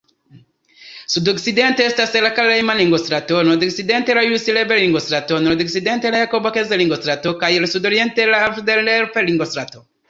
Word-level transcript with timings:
Sudokcidente 1.15 1.85
estas 1.89 2.15
la 2.25 2.31
Karl-Reimann-ringostrato, 2.39 3.43
nordokcidente 3.51 4.17
la 4.19 4.25
Julius-Leber-ringostrato, 4.29 5.41
nordoriente 5.49 6.15
la 6.17 6.25
Jakob-Kaiser-ringostrato 6.25 7.37
kaj 7.45 7.55
sudoriente 7.77 8.31
la 8.35 8.45
Alfred-Delp-ringostrato. 8.49 9.89